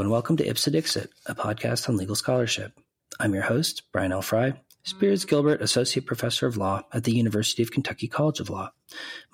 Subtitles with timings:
[0.00, 2.78] And welcome to Ipse Dixit, a podcast on legal scholarship.
[3.18, 4.22] I'm your host, Brian L.
[4.22, 4.54] Frye,
[4.84, 8.70] Spears Gilbert Associate Professor of Law at the University of Kentucky College of Law.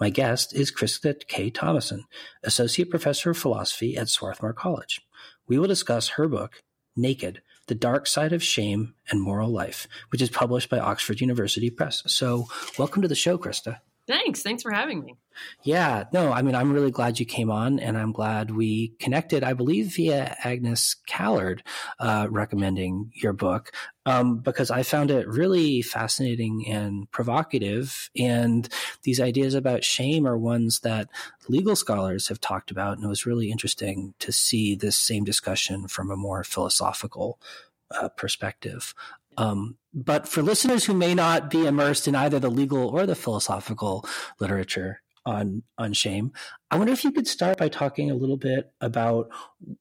[0.01, 1.51] My guest is Krista K.
[1.51, 2.07] Thomason,
[2.43, 5.03] Associate Professor of Philosophy at Swarthmore College.
[5.47, 6.62] We will discuss her book,
[6.96, 11.69] Naked The Dark Side of Shame and Moral Life, which is published by Oxford University
[11.69, 12.02] Press.
[12.07, 13.80] So, welcome to the show, Krista.
[14.07, 14.43] Thanks.
[14.43, 15.17] Thanks for having me.
[15.63, 19.43] Yeah, no, I mean, I'm really glad you came on and I'm glad we connected,
[19.43, 21.63] I believe, via Agnes Callard
[21.99, 23.73] uh, recommending your book
[24.07, 28.11] um, because I found it really fascinating and provocative.
[28.17, 28.69] And
[29.03, 31.09] these ideas about shame are ones that
[31.49, 32.97] legal scholars have talked about.
[32.97, 37.41] And it was really interesting to see this same discussion from a more philosophical
[37.91, 38.95] uh, perspective.
[39.37, 43.14] Um, but for listeners who may not be immersed in either the legal or the
[43.14, 44.06] philosophical
[44.40, 46.32] literature on on shame,
[46.70, 49.28] I wonder if you could start by talking a little bit about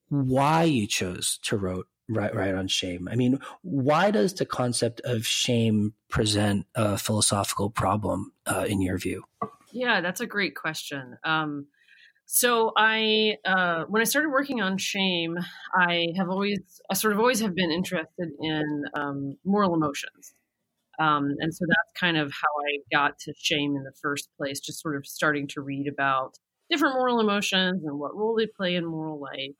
[0.09, 3.07] why you chose to wrote write, write on shame.
[3.11, 8.97] I mean, why does the concept of shame present a philosophical problem uh, in your
[8.97, 9.23] view?
[9.71, 11.17] Yeah, that's a great question.
[11.23, 11.67] Um,
[12.25, 15.37] so I, uh, when I started working on shame,
[15.75, 20.33] I have always, I sort of always have been interested in um, moral emotions.
[20.99, 24.59] Um, and so that's kind of how I got to shame in the first place,
[24.59, 26.37] just sort of starting to read about
[26.69, 29.55] different moral emotions and what role they play in moral life.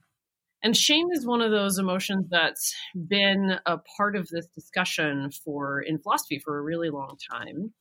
[0.63, 5.81] And shame is one of those emotions that's been a part of this discussion for
[5.81, 7.73] in philosophy for a really long time.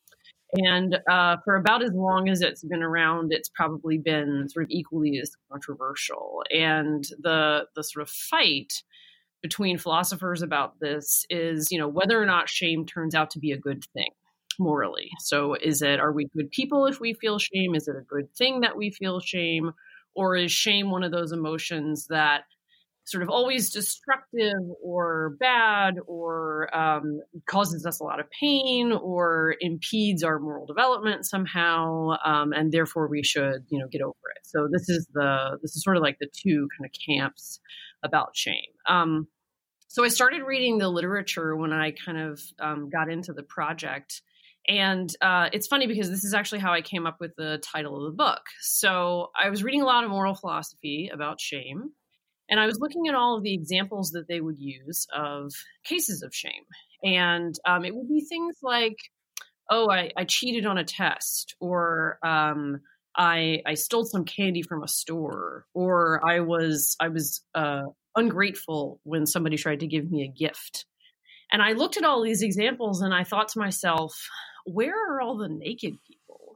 [0.55, 4.71] And uh, for about as long as it's been around, it's probably been sort of
[4.71, 6.43] equally as controversial.
[6.51, 8.83] And the the sort of fight
[9.43, 13.53] between philosophers about this is, you know, whether or not shame turns out to be
[13.53, 14.11] a good thing
[14.59, 15.11] morally.
[15.21, 17.75] So is it are we good people if we feel shame?
[17.75, 19.73] Is it a good thing that we feel shame?
[20.15, 22.43] Or is shame one of those emotions that
[23.05, 29.57] sort of always destructive or bad or um, causes us a lot of pain or
[29.61, 34.45] impedes our moral development somehow um, and therefore we should you know get over it
[34.45, 37.61] so this is the this is sort of like the two kind of camps
[38.05, 38.55] about shame
[38.89, 39.27] um,
[39.89, 44.23] so i started reading the literature when i kind of um, got into the project
[44.69, 47.97] and uh, it's funny because this is actually how I came up with the title
[47.97, 48.43] of the book.
[48.61, 51.91] So I was reading a lot of moral philosophy about shame.
[52.49, 55.53] And I was looking at all of the examples that they would use of
[55.85, 56.65] cases of shame.
[57.03, 58.97] And um, it would be things like,
[59.71, 62.81] oh, I, I cheated on a test, or um,
[63.17, 69.01] I, I stole some candy from a store, or I was I was uh, ungrateful
[69.05, 70.85] when somebody tried to give me a gift.
[71.51, 74.15] And I looked at all these examples and I thought to myself,
[74.65, 76.55] where are all the naked people?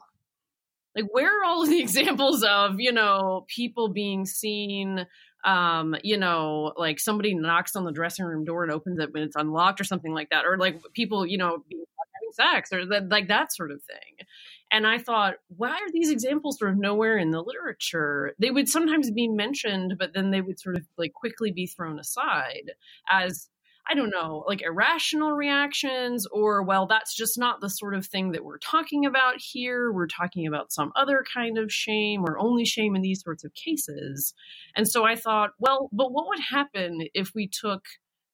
[0.94, 5.06] Like, where are all the examples of, you know, people being seen
[5.46, 9.22] um, you know, like somebody knocks on the dressing room door and opens it when
[9.22, 13.28] it's unlocked or something like that, or like people, you know, having sex or like
[13.28, 14.26] that sort of thing.
[14.72, 18.34] And I thought, why are these examples sort of nowhere in the literature?
[18.40, 22.00] They would sometimes be mentioned, but then they would sort of like quickly be thrown
[22.00, 22.72] aside
[23.10, 23.48] as
[23.88, 28.32] I don't know, like irrational reactions, or, well, that's just not the sort of thing
[28.32, 29.92] that we're talking about here.
[29.92, 33.54] We're talking about some other kind of shame or only shame in these sorts of
[33.54, 34.34] cases.
[34.74, 37.84] And so I thought, well, but what would happen if we took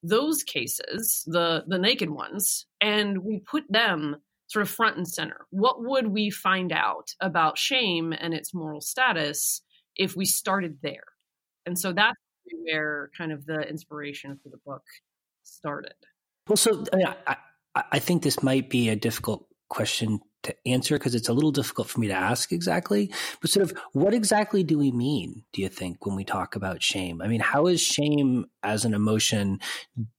[0.02, 5.46] those cases, the, the naked ones, and we put them sort of front and center?
[5.50, 9.62] What would we find out about shame and its moral status
[9.96, 11.04] if we started there?
[11.66, 12.18] And so that's
[12.64, 14.82] where kind of the inspiration for the book
[15.42, 15.94] started?
[16.48, 17.36] Well, so I, mean, I,
[17.92, 21.88] I think this might be a difficult question to answer because it's a little difficult
[21.88, 23.12] for me to ask exactly.
[23.40, 26.82] But sort of what exactly do we mean, do you think, when we talk about
[26.82, 27.22] shame?
[27.22, 29.60] I mean, how is shame as an emotion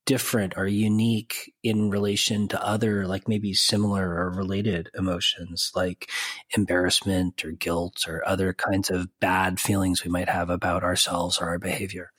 [0.05, 6.09] different or unique in relation to other, like maybe similar or related emotions like
[6.55, 11.49] embarrassment or guilt or other kinds of bad feelings we might have about ourselves or
[11.49, 12.11] our behavior?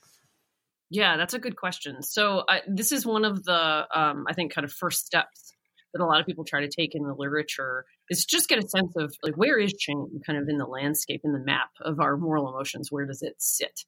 [0.90, 2.02] Yeah, that's a good question.
[2.02, 5.54] So this is one of the um, I think kind of first steps
[5.92, 8.68] that a lot of people try to take in the literature is just get a
[8.68, 12.00] sense of like where is shame kind of in the landscape in the map of
[12.00, 12.88] our moral emotions?
[12.90, 13.80] Where does it sit?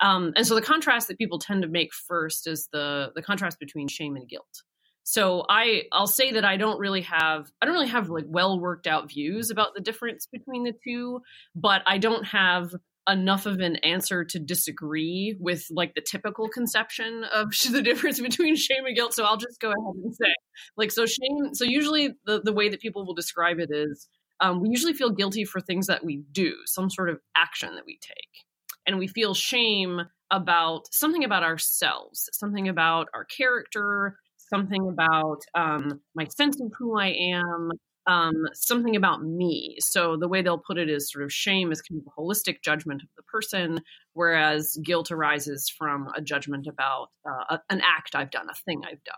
[0.00, 3.58] Um, and so the contrast that people tend to make first is the the contrast
[3.58, 4.62] between shame and guilt.
[5.04, 8.60] So i i'll say that i don't really have i don't really have like well
[8.60, 11.20] worked out views about the difference between the two
[11.56, 12.72] but i don't have
[13.08, 18.54] enough of an answer to disagree with like the typical conception of the difference between
[18.56, 20.34] shame and guilt so i'll just go ahead and say
[20.76, 24.08] like so shame so usually the, the way that people will describe it is
[24.42, 27.86] um, we usually feel guilty for things that we do some sort of action that
[27.86, 28.44] we take.
[28.86, 30.00] And we feel shame
[30.32, 36.98] about something about ourselves, something about our character, something about um, my sense of who
[36.98, 37.70] I am,
[38.06, 39.76] um, something about me.
[39.80, 42.62] So the way they'll put it is sort of shame is kind of a holistic
[42.62, 43.80] judgment of the person,
[44.12, 49.04] whereas guilt arises from a judgment about uh, an act I've done, a thing I've
[49.04, 49.14] done.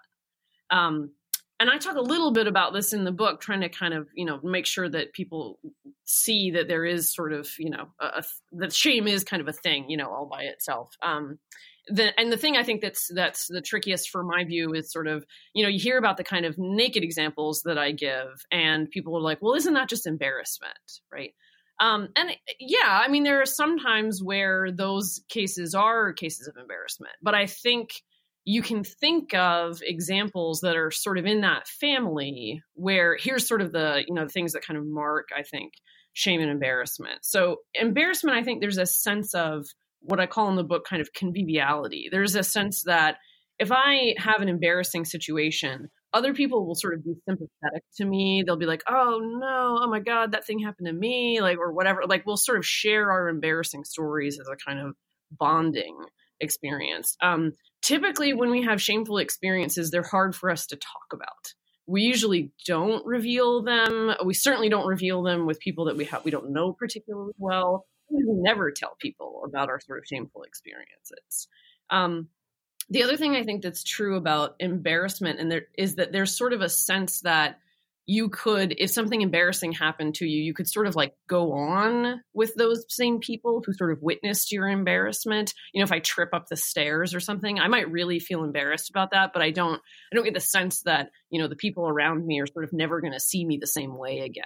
[0.70, 1.10] Um,
[1.60, 4.08] and I talk a little bit about this in the book, trying to kind of
[4.14, 5.60] you know make sure that people
[6.04, 9.48] see that there is sort of you know a, a, that shame is kind of
[9.48, 10.94] a thing, you know, all by itself.
[11.00, 11.38] Um,
[11.88, 15.06] the, and the thing I think that's that's the trickiest for my view is sort
[15.06, 18.90] of you know you hear about the kind of naked examples that I give, and
[18.90, 20.74] people are like, well, isn't that just embarrassment,
[21.12, 21.34] right?
[21.80, 26.56] Um, and yeah, I mean, there are some times where those cases are cases of
[26.56, 27.90] embarrassment, but I think
[28.44, 33.62] you can think of examples that are sort of in that family where here's sort
[33.62, 35.72] of the you know the things that kind of mark I think
[36.12, 37.24] shame and embarrassment.
[37.24, 39.66] So embarrassment, I think there's a sense of
[40.04, 42.08] what I call in the book kind of conviviality.
[42.10, 43.16] There's a sense that
[43.58, 48.42] if I have an embarrassing situation, other people will sort of be sympathetic to me.
[48.44, 51.72] They'll be like, "Oh no, oh my god, that thing happened to me," like or
[51.72, 52.02] whatever.
[52.06, 54.94] Like we'll sort of share our embarrassing stories as a kind of
[55.30, 55.96] bonding
[56.40, 57.16] experience.
[57.22, 57.52] Um,
[57.82, 61.54] typically, when we have shameful experiences, they're hard for us to talk about.
[61.86, 64.14] We usually don't reveal them.
[64.24, 67.86] We certainly don't reveal them with people that we have we don't know particularly well
[67.93, 71.48] we never tell people about our sort of shameful experiences.
[71.90, 72.28] Um,
[72.90, 76.52] the other thing I think that's true about embarrassment and there is that there's sort
[76.52, 77.58] of a sense that
[78.06, 82.20] you could if something embarrassing happened to you you could sort of like go on
[82.34, 86.28] with those same people who sort of witnessed your embarrassment you know if i trip
[86.34, 89.80] up the stairs or something i might really feel embarrassed about that but i don't
[90.12, 92.72] i don't get the sense that you know the people around me are sort of
[92.72, 94.44] never going to see me the same way again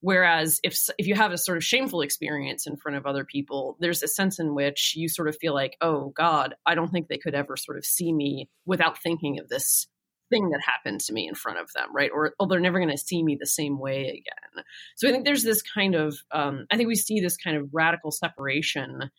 [0.00, 3.76] Whereas if if you have a sort of shameful experience in front of other people,
[3.80, 7.08] there's a sense in which you sort of feel like, oh God, I don't think
[7.08, 9.88] they could ever sort of see me without thinking of this
[10.30, 12.10] thing that happened to me in front of them, right?
[12.12, 14.64] Or oh, they're never going to see me the same way again.
[14.96, 17.70] So I think there's this kind of, um, I think we see this kind of
[17.72, 19.10] radical separation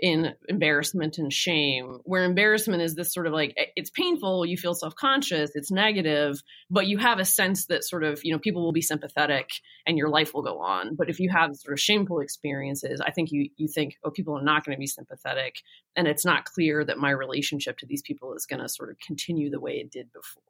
[0.00, 4.74] in embarrassment and shame, where embarrassment is this sort of like it's painful, you feel
[4.74, 8.62] self conscious, it's negative, but you have a sense that sort of, you know, people
[8.62, 9.50] will be sympathetic
[9.86, 10.96] and your life will go on.
[10.96, 14.36] But if you have sort of shameful experiences, I think you, you think, oh, people
[14.36, 15.56] are not going to be sympathetic.
[15.96, 18.96] And it's not clear that my relationship to these people is going to sort of
[19.06, 20.42] continue the way it did before.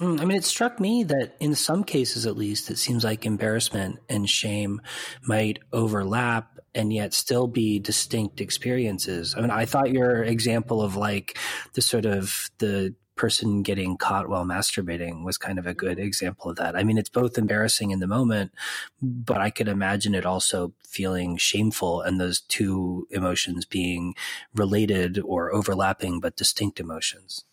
[0.00, 3.26] Mm, I mean, it struck me that in some cases, at least, it seems like
[3.26, 4.80] embarrassment and shame
[5.22, 9.34] might overlap and yet still be distinct experiences.
[9.36, 11.36] I mean, I thought your example of like
[11.74, 16.50] the sort of the person getting caught while masturbating was kind of a good example
[16.50, 16.74] of that.
[16.74, 18.52] I mean, it's both embarrassing in the moment,
[19.02, 24.14] but I could imagine it also feeling shameful and those two emotions being
[24.54, 27.44] related or overlapping but distinct emotions.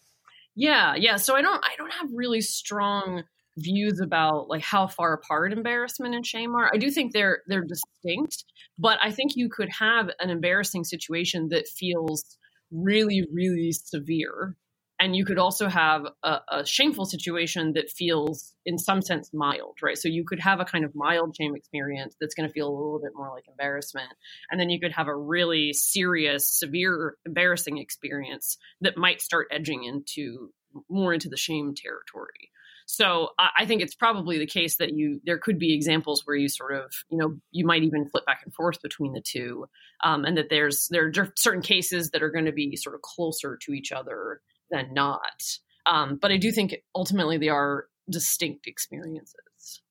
[0.57, 1.17] Yeah, yeah.
[1.17, 3.23] So I don't I don't have really strong
[3.57, 6.69] views about like how far apart embarrassment and shame are.
[6.73, 8.43] I do think they're they're distinct,
[8.79, 12.23] but I think you could have an embarrassing situation that feels
[12.71, 14.55] really really severe
[14.99, 19.77] and you could also have a, a, shameful situation that feels in some sense mild
[19.81, 19.97] right?
[19.97, 22.73] So you could have a kind of mild shame experience that's going to feel a
[22.73, 24.09] little bit more like embarrassment.
[24.49, 29.83] And then you could have a really serious severe embarrassing experience that might start edging
[29.83, 30.51] into
[30.89, 32.51] more into the shame territory.
[32.89, 36.47] So I think it's probably the case that you there could be examples where you
[36.47, 39.65] sort of you know you might even flip back and forth between the two,
[40.01, 43.01] um, and that there's there are certain cases that are going to be sort of
[43.01, 44.39] closer to each other
[44.71, 45.41] than not.
[45.85, 49.81] Um, but I do think ultimately they are distinct experiences.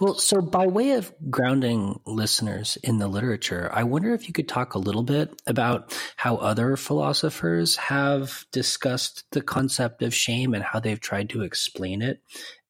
[0.00, 4.48] Well, so by way of grounding listeners in the literature, I wonder if you could
[4.48, 10.64] talk a little bit about how other philosophers have discussed the concept of shame and
[10.64, 12.22] how they've tried to explain it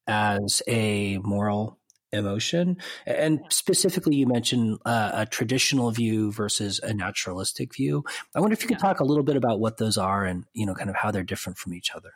[0.09, 1.79] as a moral
[2.13, 2.77] emotion.
[3.07, 8.05] And specifically, you mentioned uh, a traditional view versus a naturalistic view.
[8.35, 10.67] I wonder if you could talk a little bit about what those are and, you
[10.67, 12.13] know, kind of how they're different from each other.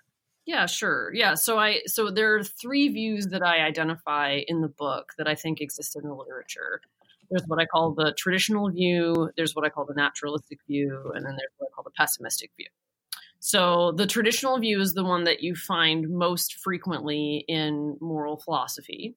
[0.47, 1.11] Yeah, sure.
[1.15, 5.27] Yeah, so I so there are three views that I identify in the book that
[5.27, 6.83] I think exist in the literature.
[7.31, 11.25] There's what I call the traditional view, there's what I call the naturalistic view, and
[11.25, 12.67] then there's what I call the pessimistic view.
[13.41, 19.17] So the traditional view is the one that you find most frequently in moral philosophy.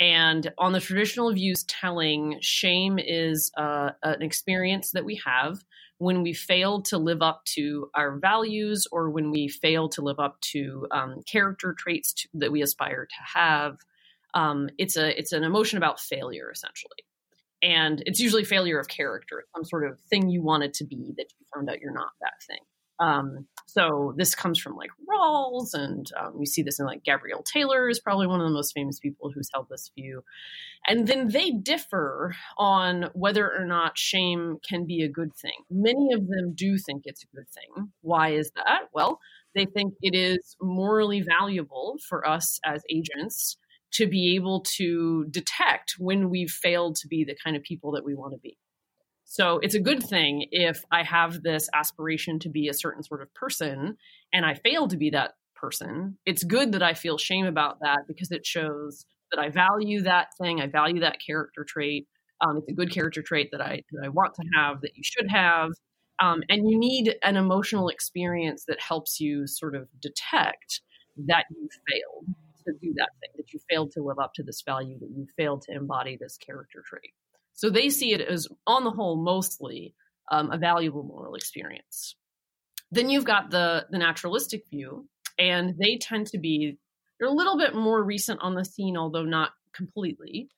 [0.00, 5.58] And on the traditional views telling, shame is uh, an experience that we have
[5.98, 10.20] when we fail to live up to our values or when we fail to live
[10.20, 13.78] up to um, character traits to, that we aspire to have.
[14.34, 17.04] Um, it's a it's an emotion about failure essentially,
[17.62, 21.26] and it's usually failure of character, some sort of thing you wanted to be that
[21.38, 22.60] you found out you're not that thing.
[23.00, 27.88] Um, so this comes from like Rawls, and um, see this in like Gabriele Taylor
[27.88, 30.22] is probably one of the most famous people who's held this view.
[30.86, 35.52] And then they differ on whether or not shame can be a good thing.
[35.70, 37.92] Many of them do think it's a good thing.
[38.00, 38.88] Why is that?
[38.92, 39.20] Well,
[39.54, 43.58] they think it is morally valuable for us as agents
[43.92, 48.04] to be able to detect when we've failed to be the kind of people that
[48.04, 48.56] we want to be.
[49.30, 53.20] So it's a good thing if I have this aspiration to be a certain sort
[53.20, 53.98] of person
[54.32, 56.16] and I fail to be that person.
[56.24, 60.28] It's good that I feel shame about that because it shows that I value that
[60.40, 62.08] thing, I value that character trait.
[62.40, 65.02] Um, it's a good character trait that I that I want to have, that you
[65.04, 65.72] should have,
[66.20, 70.80] um, and you need an emotional experience that helps you sort of detect
[71.26, 72.34] that you failed
[72.66, 75.26] to do that thing, that you failed to live up to this value, that you
[75.36, 77.12] failed to embody this character trait.
[77.58, 79.92] So they see it as, on the whole, mostly
[80.30, 82.14] um, a valuable moral experience.
[82.92, 85.08] Then you've got the the naturalistic view,
[85.40, 86.78] and they tend to be
[87.18, 90.48] they're a little bit more recent on the scene, although not completely.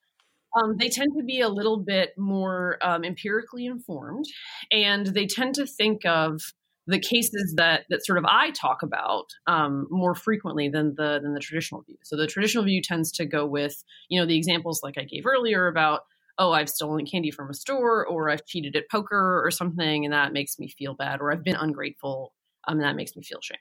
[0.54, 4.26] Um, they tend to be a little bit more um, empirically informed,
[4.70, 6.42] and they tend to think of
[6.86, 11.32] the cases that that sort of I talk about um, more frequently than the than
[11.32, 11.96] the traditional view.
[12.02, 15.24] So the traditional view tends to go with you know the examples like I gave
[15.24, 16.02] earlier about
[16.40, 20.12] oh, I've stolen candy from a store or I've cheated at poker or something, and
[20.12, 22.32] that makes me feel bad, or I've been ungrateful,
[22.66, 23.58] um, and that makes me feel shame.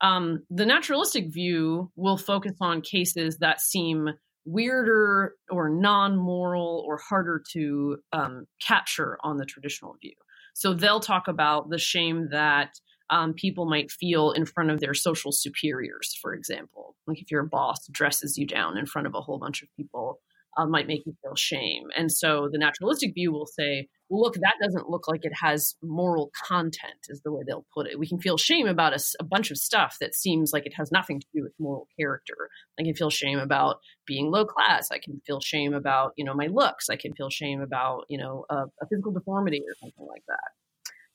[0.00, 4.10] Um, the naturalistic view will focus on cases that seem
[4.44, 10.14] weirder or non moral or harder to um, capture on the traditional view.
[10.54, 12.78] So they'll talk about the shame that
[13.10, 16.94] um, people might feel in front of their social superiors, for example.
[17.08, 20.20] Like if your boss dresses you down in front of a whole bunch of people
[20.56, 21.84] uh, might make you feel shame.
[21.96, 25.74] And so the naturalistic view will say, well, look, that doesn't look like it has
[25.82, 27.98] moral content, is the way they'll put it.
[27.98, 30.92] We can feel shame about a, a, bunch of stuff that seems like it has
[30.92, 32.34] nothing to do with moral character.
[32.78, 34.88] I can feel shame about being low class.
[34.92, 36.90] I can feel shame about, you know, my looks.
[36.90, 40.50] I can feel shame about, you know, a, a physical deformity or something like that.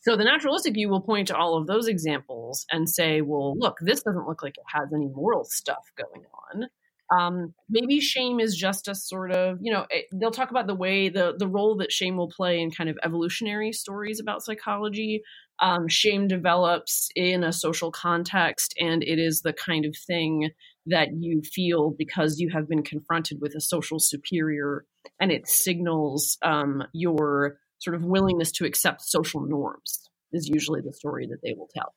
[0.01, 3.77] So the naturalistic view will point to all of those examples and say, well, look,
[3.81, 6.69] this doesn't look like it has any moral stuff going on.
[7.18, 10.75] Um, maybe shame is just a sort of, you know, it, they'll talk about the
[10.75, 15.24] way the the role that shame will play in kind of evolutionary stories about psychology.
[15.62, 20.51] Um, shame develops in a social context, and it is the kind of thing
[20.86, 24.86] that you feel because you have been confronted with a social superior,
[25.20, 30.10] and it signals um, your sort of willingness to accept social norms.
[30.32, 31.96] Is usually the story that they will tell.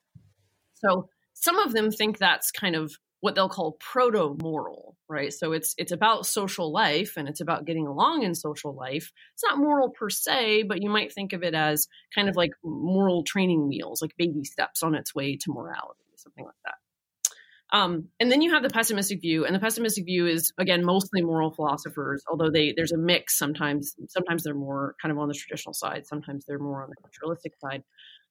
[0.75, 2.93] So some of them think that's kind of
[3.23, 5.33] what they'll call proto moral right?
[5.33, 9.13] So it's it's about social life and it's about getting along in social life.
[9.35, 12.53] It's not moral per se but you might think of it as kind of like
[12.65, 17.77] moral training wheels like baby steps on its way to morality something like that.
[17.77, 21.23] Um, and then you have the pessimistic view and the pessimistic view is again mostly
[21.23, 23.39] moral philosophers although they there's a mix.
[23.39, 26.97] Sometimes sometimes they're more kind of on the traditional side sometimes they're more on the
[27.05, 27.83] naturalistic side.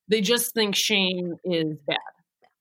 [0.08, 1.98] They just think shame is bad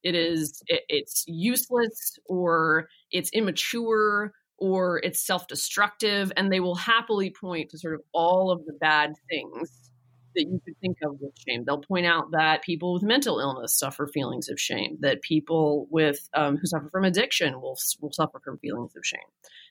[0.03, 7.31] it is it, it's useless or it's immature or it's self-destructive and they will happily
[7.31, 9.91] point to sort of all of the bad things
[10.35, 11.63] that you could think of with shame.
[11.65, 14.97] They'll point out that people with mental illness suffer feelings of shame.
[15.01, 19.19] That people with um, who suffer from addiction will will suffer from feelings of shame.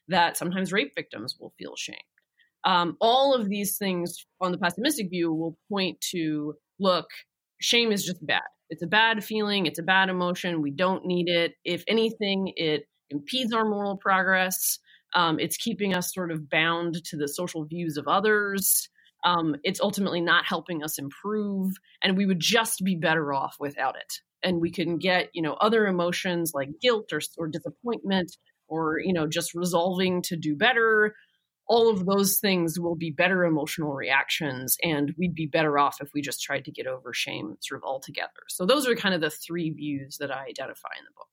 [0.08, 1.96] That sometimes rape victims will feel shame.
[2.64, 7.08] Um, all of these things on the pessimistic view will point to look,
[7.58, 8.42] shame is just bad.
[8.70, 10.62] It's a bad feeling, it's a bad emotion.
[10.62, 11.54] We don't need it.
[11.64, 14.78] If anything, it impedes our moral progress.
[15.14, 18.88] Um, it's keeping us sort of bound to the social views of others.
[19.24, 23.96] Um, it's ultimately not helping us improve, and we would just be better off without
[23.96, 24.14] it.
[24.42, 28.36] And we can get, you know, other emotions like guilt or, or disappointment,
[28.68, 31.14] or you know, just resolving to do better,
[31.70, 36.12] all of those things will be better emotional reactions and we'd be better off if
[36.12, 38.42] we just tried to get over shame sort of altogether.
[38.48, 41.28] So those are kind of the three views that i identify in the book.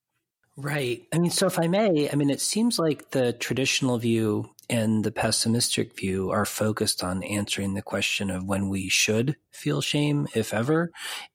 [0.56, 1.02] Right.
[1.12, 5.04] I mean so if i may i mean it seems like the traditional view and
[5.04, 10.28] the pessimistic view are focused on answering the question of when we should feel shame
[10.34, 10.90] if ever.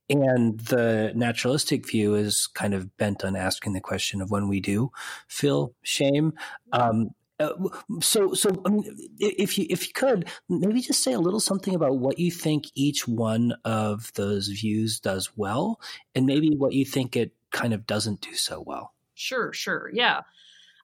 [0.10, 4.60] And the naturalistic view is kind of bent on asking the question of when we
[4.60, 4.91] do
[5.27, 6.33] feel shame.
[6.72, 7.10] Um,
[7.44, 11.76] uh, so, so mean, if you if you could maybe just say a little something
[11.76, 15.80] about what you think each one of those views does well,
[16.16, 18.94] and maybe what you think it kind of doesn't do so well.
[19.14, 20.22] Sure, sure, yeah.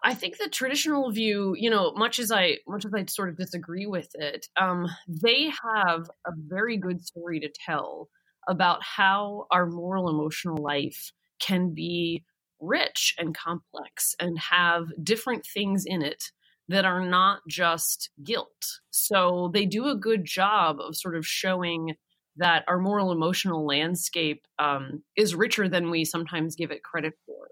[0.01, 3.37] I think the traditional view, you know, much as I much as I sort of
[3.37, 8.09] disagree with it, um, they have a very good story to tell
[8.47, 12.23] about how our moral emotional life can be
[12.61, 16.31] rich and complex and have different things in it
[16.69, 18.79] that are not just guilt.
[18.91, 21.95] So they do a good job of sort of showing
[22.37, 27.49] that our moral emotional landscape um, is richer than we sometimes give it credit for.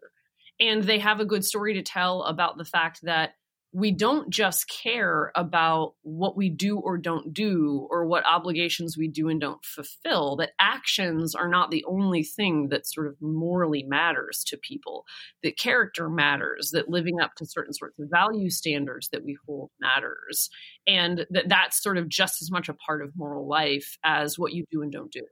[0.60, 3.32] And they have a good story to tell about the fact that
[3.78, 9.08] we don't just care about what we do or don't do or what obligations we
[9.08, 13.84] do and don't fulfill that actions are not the only thing that sort of morally
[13.84, 15.06] matters to people
[15.44, 19.70] that character matters that living up to certain sorts of value standards that we hold
[19.80, 20.50] matters
[20.88, 24.54] and that that's sort of just as much a part of moral life as what
[24.54, 25.28] you do and don't do.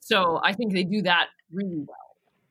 [0.00, 1.96] So i think they do that really well.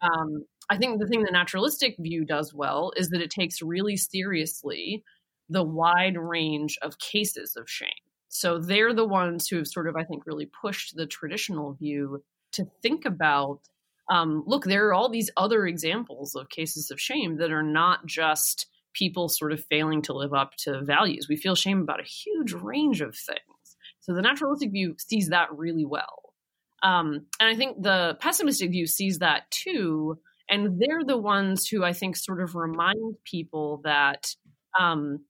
[0.02, 3.98] Um, I think the thing the naturalistic view does well is that it takes really
[3.98, 5.04] seriously
[5.50, 7.90] the wide range of cases of shame.
[8.30, 12.24] So they're the ones who have sort of, I think, really pushed the traditional view
[12.54, 13.62] to think about
[14.10, 18.06] um, look, there are all these other examples of cases of shame that are not
[18.06, 21.28] just people sort of failing to live up to values.
[21.30, 23.40] We feel shame about a huge range of things.
[24.00, 26.34] So the naturalistic view sees that really well.
[26.82, 30.20] Um, and I think the pessimistic view sees that too.
[30.50, 34.34] And they're the ones who I think sort of remind people that
[34.80, 35.26] um,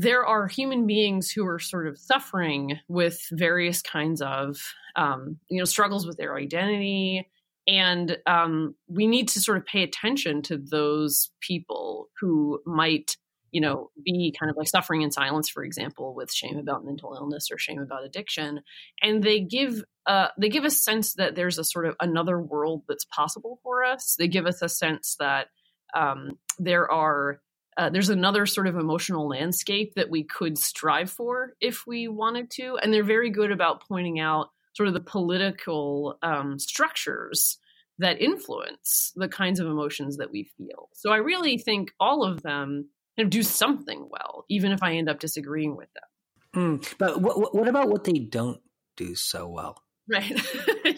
[0.00, 4.56] there are human beings who are sort of suffering with various kinds of
[4.96, 7.28] um, you know struggles with their identity.
[7.68, 13.18] And um, we need to sort of pay attention to those people who might
[13.52, 17.14] you know be kind of like suffering in silence for example with shame about mental
[17.14, 18.60] illness or shame about addiction.
[19.02, 22.84] And they give uh, they give a sense that there's a sort of another world
[22.88, 24.16] that's possible for us.
[24.18, 25.48] They give us a sense that
[25.94, 27.40] um, there are
[27.76, 32.50] uh, there's another sort of emotional landscape that we could strive for if we wanted
[32.50, 32.76] to.
[32.82, 37.58] And they're very good about pointing out sort of the political um, structures
[37.98, 40.88] that influence the kinds of emotions that we feel.
[40.94, 44.94] So I really think all of them kind of do something well, even if I
[44.94, 46.80] end up disagreeing with them.
[46.80, 48.60] Mm, but what, what about what they don't
[48.96, 49.82] do so well?
[50.08, 50.32] Right.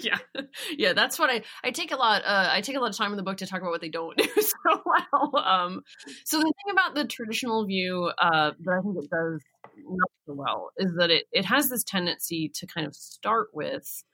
[0.37, 0.43] yeah.
[0.77, 0.93] Yeah.
[0.93, 3.17] That's what I, I take a lot, uh, I take a lot of time in
[3.17, 5.37] the book to talk about what they don't do so well.
[5.37, 5.83] Um,
[6.25, 9.41] so the thing about the traditional view, uh, that I think it does
[9.89, 14.05] not so well is that it, it has this tendency to kind of start with,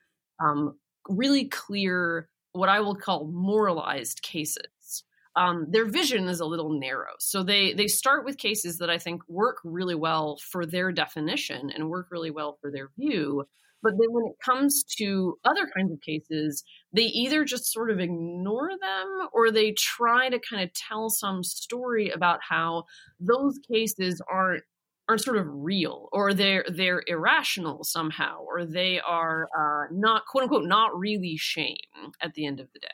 [0.41, 5.05] um, really clear, what I will call moralized cases.
[5.37, 7.13] Um, their vision is a little narrow.
[7.21, 11.71] So they they start with cases that I think work really well for their definition
[11.71, 13.45] and work really well for their view,
[13.83, 18.01] but then when it comes to other kinds of cases, they either just sort of
[18.01, 22.85] ignore them or they try to kind of tell some story about how
[23.21, 24.63] those cases aren't
[25.09, 30.43] aren't sort of real or they're they're irrational somehow or they are uh, not quote
[30.43, 31.77] unquote not really shame
[32.21, 32.89] at the end of the day.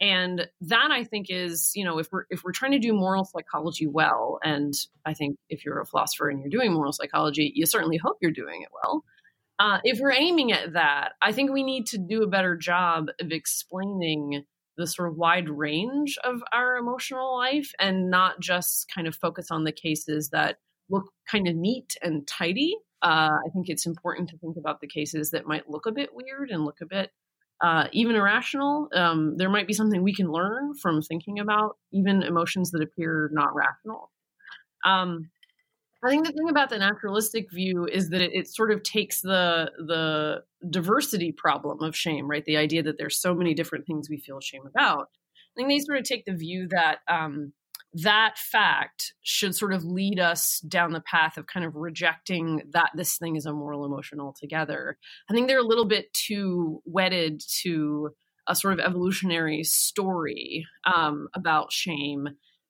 [0.00, 3.24] And that i think is you know if we're if we're trying to do moral
[3.24, 4.72] psychology well and
[5.04, 8.32] i think if you're a philosopher and you're doing moral psychology you certainly hope you're
[8.32, 9.04] doing it well
[9.58, 13.08] uh, if we're aiming at that, I think we need to do a better job
[13.20, 14.44] of explaining
[14.76, 19.48] the sort of wide range of our emotional life and not just kind of focus
[19.50, 20.56] on the cases that
[20.90, 22.74] look kind of neat and tidy.
[23.02, 26.10] Uh, I think it's important to think about the cases that might look a bit
[26.12, 27.10] weird and look a bit
[27.62, 28.88] uh, even irrational.
[28.94, 33.30] Um, there might be something we can learn from thinking about even emotions that appear
[33.32, 34.10] not rational.
[34.84, 35.30] Um,
[36.04, 39.20] I think the thing about the naturalistic view is that it, it, sort of takes
[39.20, 42.44] the the diversity problem of shame, right?
[42.44, 45.08] The idea that there's so many different things we feel shame about.
[45.08, 47.52] I think they sort of take the view that um,
[47.94, 52.90] that fact should sort of lead us down the path of kind of rejecting that
[52.96, 54.98] this thing is a moral emotion altogether.
[55.28, 58.10] I think they're a little bit too wedded to
[58.48, 62.28] a sort of evolutionary story um, about shame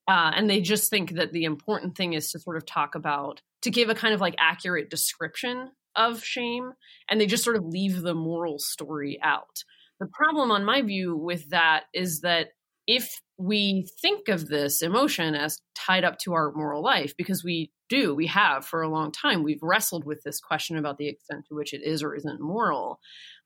[0.09, 3.41] uh, and they just think that the important thing is to sort of talk about,
[3.63, 6.73] to give a kind of like accurate description of shame.
[7.09, 9.63] And they just sort of leave the moral story out.
[10.01, 12.49] The problem, on my view, with that is that
[12.87, 17.71] if we think of this emotion as tied up to our moral life, because we
[17.89, 21.45] do, we have for a long time, we've wrestled with this question about the extent
[21.49, 22.99] to which it is or isn't moral.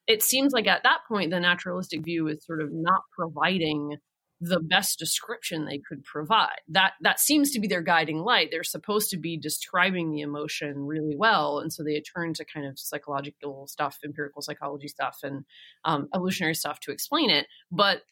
[0.06, 3.96] It seems like at that point, the naturalistic view is sort of not providing
[4.40, 6.60] the best description they could provide.
[6.68, 8.48] That that seems to be their guiding light.
[8.50, 12.66] They're supposed to be describing the emotion really well, and so they turn to kind
[12.66, 15.44] of psychological stuff, empirical psychology stuff, and
[15.84, 17.46] um, evolutionary stuff to explain it.
[17.70, 18.02] But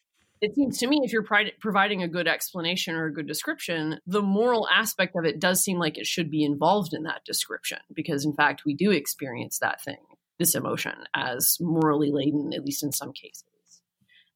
[0.41, 1.25] it seems to me if you're
[1.59, 5.79] providing a good explanation or a good description, the moral aspect of it does seem
[5.79, 9.81] like it should be involved in that description because, in fact, we do experience that
[9.81, 9.97] thing
[10.37, 13.43] this emotion as morally laden, at least in some cases.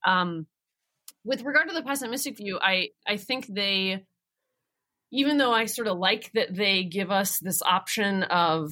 [0.05, 0.47] Um,
[1.29, 4.03] with regard to the pessimistic view, I I think they,
[5.13, 8.71] even though I sort of like that they give us this option of,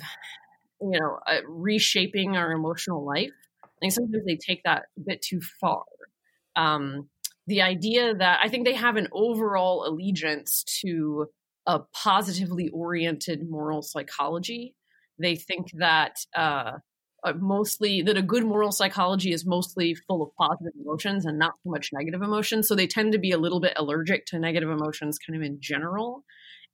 [0.81, 3.29] you know, uh, reshaping our emotional life.
[3.63, 5.83] I think sometimes they take that a bit too far.
[6.55, 7.09] Um,
[7.45, 11.27] the idea that I think they have an overall allegiance to
[11.67, 14.73] a positively oriented moral psychology.
[15.19, 16.79] They think that uh,
[17.27, 21.53] Uh, mostly that a good moral psychology is mostly full of positive emotions and not
[21.63, 22.67] so much negative emotions.
[22.67, 25.57] So they tend to be a little bit allergic to negative emotions, kind of in
[25.59, 26.23] general.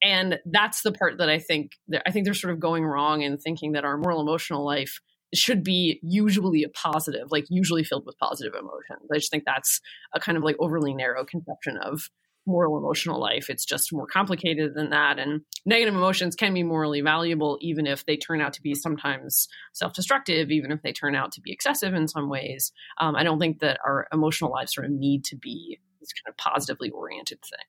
[0.03, 1.71] And that's the part that I think
[2.05, 4.99] I think they're sort of going wrong in thinking that our moral emotional life
[5.33, 9.09] should be usually a positive, like usually filled with positive emotions.
[9.11, 9.79] I just think that's
[10.13, 12.09] a kind of like overly narrow conception of
[12.45, 13.49] moral emotional life.
[13.49, 15.19] It's just more complicated than that.
[15.19, 19.47] And negative emotions can be morally valuable, even if they turn out to be sometimes
[19.73, 22.71] self destructive, even if they turn out to be excessive in some ways.
[22.99, 26.31] Um, I don't think that our emotional lives sort of need to be this kind
[26.31, 27.65] of positively oriented thing.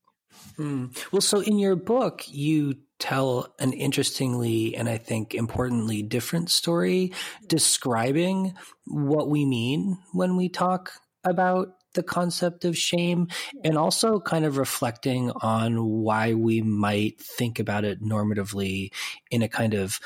[0.57, 0.87] Hmm.
[1.13, 7.13] Well, so in your book, you tell an interestingly and I think importantly different story
[7.47, 8.55] describing
[8.87, 10.93] what we mean when we talk
[11.25, 13.29] about the concept of shame
[13.63, 18.93] and also kind of reflecting on why we might think about it normatively
[19.31, 20.01] in a kind of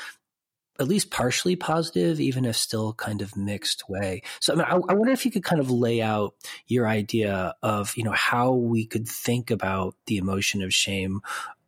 [0.79, 4.21] at least partially positive, even if still kind of mixed way.
[4.39, 6.35] So I, mean, I, I, wonder if you could kind of lay out
[6.67, 11.19] your idea of you know how we could think about the emotion of shame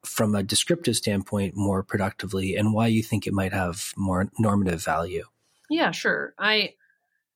[0.05, 4.83] from a descriptive standpoint more productively, and why you think it might have more normative
[4.83, 5.25] value.
[5.69, 6.33] Yeah, sure.
[6.39, 6.73] I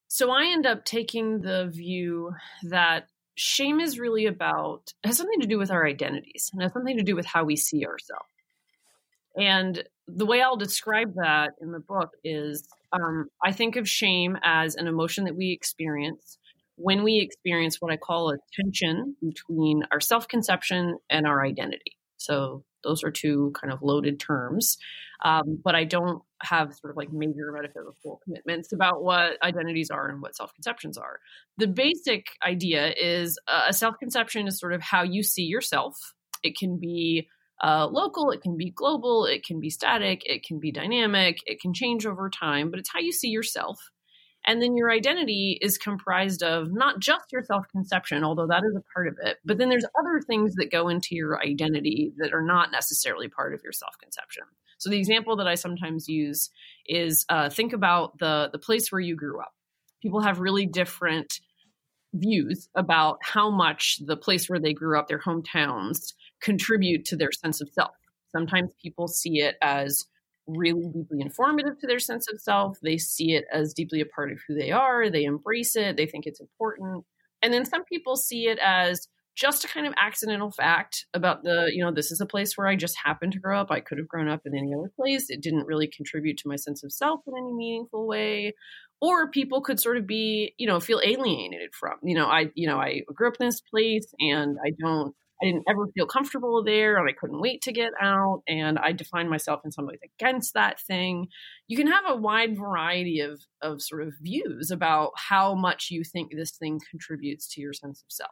[0.08, 2.32] so I end up taking the view
[2.64, 6.98] that shame is really about has something to do with our identities and has something
[6.98, 8.30] to do with how we see ourselves.
[9.38, 14.38] And the way I'll describe that in the book is um, I think of shame
[14.44, 16.38] as an emotion that we experience
[16.78, 21.98] when we experience what I call a tension between our self conception and our identity.
[22.18, 24.78] So those are two kind of loaded terms.
[25.24, 30.10] Um, but I don't have sort of like major metaphysical commitments about what identities are
[30.10, 31.20] and what self conceptions are.
[31.58, 35.96] The basic idea is uh, a self conception is sort of how you see yourself.
[36.44, 37.28] It can be
[37.64, 41.62] uh, local, it can be global, it can be static, it can be dynamic, it
[41.62, 43.80] can change over time, but it's how you see yourself.
[44.46, 48.76] And then your identity is comprised of not just your self conception, although that is
[48.76, 52.34] a part of it, but then there's other things that go into your identity that
[52.34, 54.44] are not necessarily part of your self conception.
[54.78, 56.50] So the example that I sometimes use
[56.86, 59.54] is uh, think about the the place where you grew up.
[60.02, 61.40] People have really different
[62.14, 67.32] views about how much the place where they grew up, their hometowns, contribute to their
[67.32, 67.96] sense of self.
[68.32, 70.06] Sometimes people see it as
[70.48, 72.78] really deeply informative to their sense of self.
[72.82, 75.10] They see it as deeply a part of who they are.
[75.10, 75.98] They embrace it.
[75.98, 77.04] They think it's important.
[77.42, 81.70] And then some people see it as just a kind of accidental fact about the,
[81.74, 83.70] you know, this is a place where I just happened to grow up.
[83.70, 85.30] I could have grown up in any other place.
[85.30, 88.54] It didn't really contribute to my sense of self in any meaningful way.
[89.02, 92.66] Or people could sort of be, you know, feel alienated from, you know, I, you
[92.66, 96.64] know, I grew up in this place and I don't I didn't ever feel comfortable
[96.64, 98.42] there and I couldn't wait to get out.
[98.48, 101.28] And I defined myself in some ways against that thing.
[101.68, 106.04] You can have a wide variety of, of sort of views about how much you
[106.04, 108.32] think this thing contributes to your sense of self.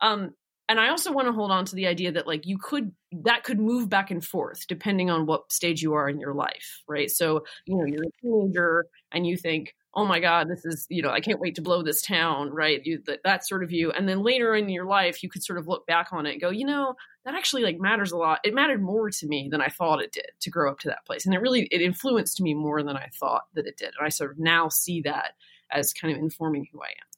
[0.00, 0.30] Um,
[0.68, 2.92] and I also want to hold on to the idea that like you could
[3.24, 6.82] that could move back and forth depending on what stage you are in your life,
[6.88, 7.10] right?
[7.10, 11.02] So, you know, you're a teenager and you think, oh my god this is you
[11.02, 12.80] know i can't wait to blow this town right?
[12.84, 15.58] You that, that sort of view and then later in your life you could sort
[15.58, 18.40] of look back on it and go you know that actually like matters a lot.
[18.44, 21.04] It mattered more to me than i thought it did to grow up to that
[21.06, 21.24] place.
[21.24, 23.92] And it really it influenced me more than i thought that it did.
[23.98, 25.32] And i sort of now see that
[25.70, 27.08] as kind of informing who i am.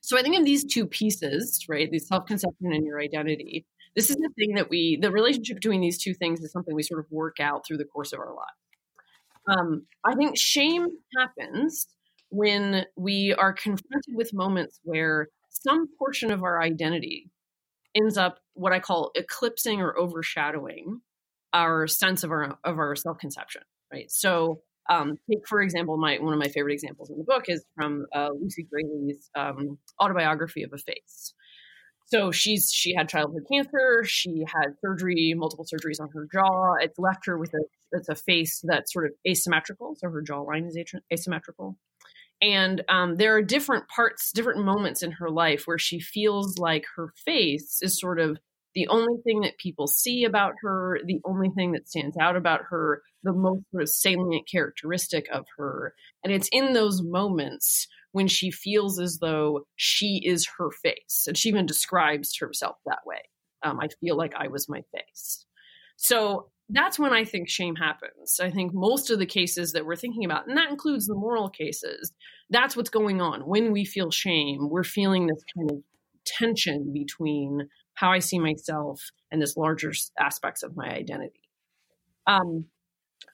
[0.00, 4.16] So i think in these two pieces right the self-conception and your identity this is
[4.16, 7.06] the thing that we the relationship between these two things is something we sort of
[7.10, 8.46] work out through the course of our life
[9.48, 10.86] um, I think shame
[11.18, 11.88] happens
[12.32, 17.30] when we are confronted with moments where some portion of our identity
[17.94, 21.02] ends up what I call eclipsing or overshadowing
[21.52, 23.62] our sense of our of our self conception.
[23.92, 24.10] Right.
[24.10, 27.62] So, um, take for example, my one of my favorite examples in the book is
[27.76, 31.34] from uh, Lucy Grealy's um, autobiography of a face.
[32.06, 34.04] So she's she had childhood cancer.
[34.04, 36.76] She had surgery, multiple surgeries on her jaw.
[36.80, 37.60] It's left her with a
[37.92, 39.96] it's a face that's sort of asymmetrical.
[39.98, 40.78] So her jawline is
[41.12, 41.76] asymmetrical.
[42.42, 46.84] And um, there are different parts, different moments in her life where she feels like
[46.96, 48.36] her face is sort of
[48.74, 52.62] the only thing that people see about her, the only thing that stands out about
[52.70, 55.94] her, the most sort of salient characteristic of her.
[56.24, 61.26] And it's in those moments when she feels as though she is her face.
[61.28, 63.22] And she even describes herself that way.
[63.62, 65.46] Um, I feel like I was my face.
[65.96, 68.40] So that's when I think shame happens.
[68.40, 71.48] I think most of the cases that we're thinking about, and that includes the moral
[71.48, 72.12] cases,
[72.50, 73.42] that's what's going on.
[73.42, 75.82] When we feel shame, we're feeling this kind of
[76.24, 81.40] tension between how I see myself and this larger aspects of my identity.
[82.26, 82.66] Um,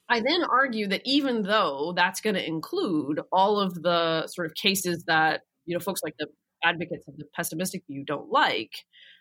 [0.09, 4.55] I then argue that even though that's going to include all of the sort of
[4.55, 6.27] cases that you know folks like the
[6.65, 8.73] advocates of the pessimistic view don't like,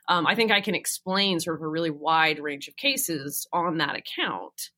[0.08, 3.78] um, I think I can explain sort of a really wide range of cases on
[3.78, 4.70] that account.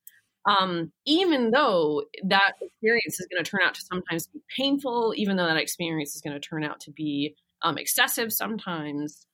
[0.49, 5.35] Um, even though that experience is going to turn out to sometimes be painful, even
[5.35, 9.27] though that experience is going to turn out to be um, excessive sometimes,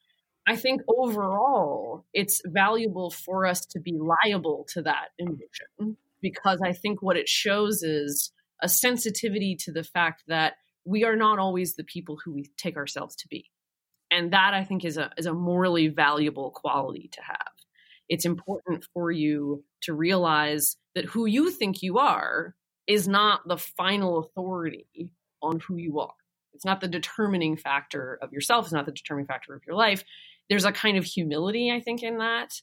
[0.48, 6.74] I think overall it's valuable for us to be liable to that emotion because I
[6.74, 8.32] think what it shows is
[8.62, 10.54] a sensitivity to the fact that
[10.86, 13.50] we are not always the people who we take ourselves to be.
[14.12, 17.52] And that I think is a is a morally valuable quality to have.
[18.08, 22.56] It's important for you to realize that who you think you are
[22.88, 25.10] is not the final authority
[25.42, 26.14] on who you are.
[26.54, 30.04] It's not the determining factor of yourself, it's not the determining factor of your life.
[30.50, 32.54] There's a kind of humility, I think, in that,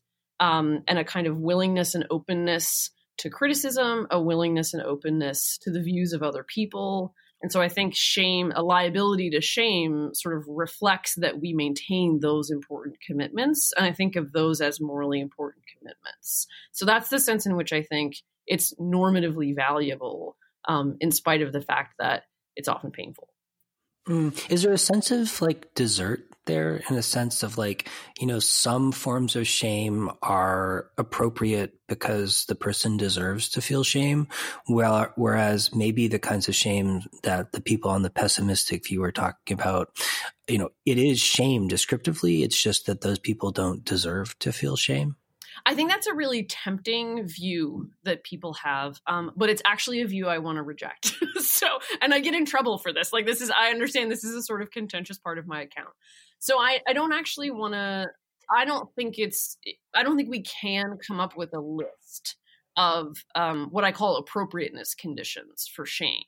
[0.40, 5.70] um, and a kind of willingness and openness to criticism, a willingness and openness to
[5.70, 10.36] the views of other people, and so I think shame, a liability to shame, sort
[10.36, 13.72] of reflects that we maintain those important commitments.
[13.76, 16.46] And I think of those as morally important commitments.
[16.70, 18.14] So that's the sense in which I think
[18.46, 20.36] it's normatively valuable,
[20.68, 22.22] um, in spite of the fact that
[22.54, 23.28] it's often painful.
[24.08, 24.50] Mm.
[24.50, 28.38] Is there a sense of like desert there in a sense of like, you know,
[28.38, 34.28] some forms of shame are appropriate because the person deserves to feel shame,
[34.68, 39.12] well, whereas maybe the kinds of shame that the people on the pessimistic view are
[39.12, 39.90] talking about,
[40.48, 42.42] you know, it is shame descriptively.
[42.42, 45.16] It's just that those people don't deserve to feel shame.
[45.66, 50.06] I think that's a really tempting view that people have, um, but it's actually a
[50.06, 51.14] view I want to reject.
[51.40, 51.66] so,
[52.00, 53.12] and I get in trouble for this.
[53.12, 55.90] Like, this is, I understand this is a sort of contentious part of my account.
[56.42, 58.08] So, I, I don't actually want to,
[58.54, 59.56] I don't think it's,
[59.94, 62.36] I don't think we can come up with a list
[62.76, 66.24] of um, what I call appropriateness conditions for shame.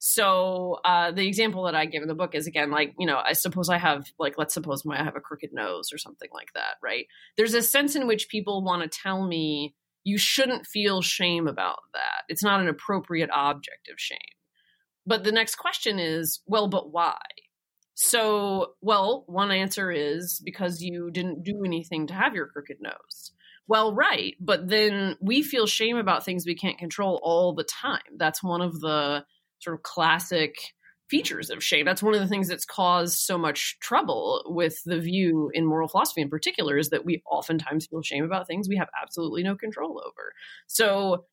[0.00, 3.20] So uh, the example that I give in the book is again like you know
[3.24, 6.28] I suppose I have like let's suppose my, I have a crooked nose or something
[6.32, 7.06] like that, right?
[7.36, 11.80] There's a sense in which people want to tell me you shouldn't feel shame about
[11.94, 12.22] that.
[12.28, 14.18] It's not an appropriate object of shame.
[15.04, 17.18] But the next question is, well, but why?
[18.00, 23.32] So, well, one answer is because you didn't do anything to have your crooked nose.
[23.66, 27.98] Well, right, but then we feel shame about things we can't control all the time.
[28.16, 29.24] That's one of the
[29.58, 30.54] sort of classic
[31.10, 31.84] features of shame.
[31.84, 35.88] That's one of the things that's caused so much trouble with the view in moral
[35.88, 39.56] philosophy in particular is that we oftentimes feel shame about things we have absolutely no
[39.56, 40.32] control over.
[40.68, 41.24] So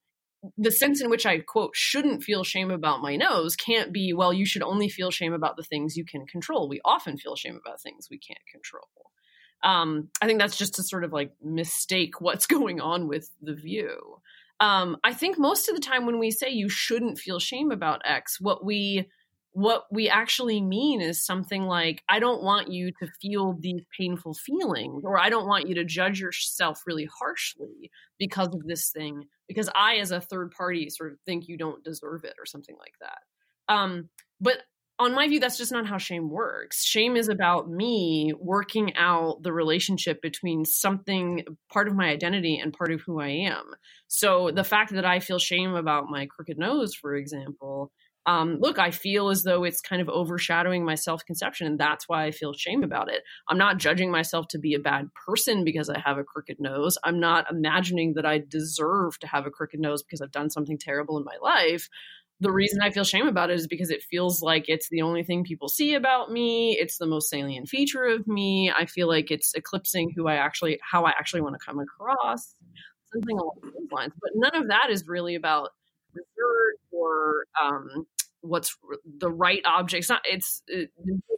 [0.57, 4.33] the sense in which I quote shouldn't feel shame about my nose can't be well
[4.33, 6.69] you should only feel shame about the things you can control.
[6.69, 8.87] We often feel shame about things we can't control.
[9.63, 13.55] Um, I think that's just to sort of like mistake what's going on with the
[13.55, 14.17] view.
[14.59, 18.01] Um, I think most of the time when we say you shouldn't feel shame about
[18.05, 19.09] X, what we
[19.55, 24.33] what we actually mean is something like I don't want you to feel these painful
[24.33, 27.89] feelings, or I don't want you to judge yourself really harshly
[28.19, 31.85] because of this thing, because I, as a third party, sort of think you don't
[31.85, 33.73] deserve it, or something like that.
[33.73, 34.09] Um,
[34.41, 34.57] but
[34.99, 36.83] on my view, that's just not how shame works.
[36.83, 42.73] Shame is about me working out the relationship between something, part of my identity, and
[42.73, 43.71] part of who I am.
[44.09, 47.93] So the fact that I feel shame about my crooked nose, for example,
[48.25, 52.07] um, look, I feel as though it's kind of overshadowing my self conception, and that's
[52.09, 53.23] why I feel shame about it.
[53.47, 56.97] I'm not judging myself to be a bad person because I have a crooked nose.
[57.03, 60.77] I'm not imagining that I deserve to have a crooked nose because I've done something
[60.77, 61.89] terrible in my life
[62.41, 65.23] the reason I feel shame about it is because it feels like it's the only
[65.23, 66.77] thing people see about me.
[66.77, 68.71] It's the most salient feature of me.
[68.75, 72.53] I feel like it's eclipsing who I actually, how I actually want to come across,
[73.13, 74.13] something along those lines.
[74.21, 75.69] But none of that is really about
[76.13, 78.05] desert or um,
[78.45, 78.77] what's
[79.19, 80.01] the right object.
[80.01, 80.21] It's not.
[80.25, 80.91] It's it,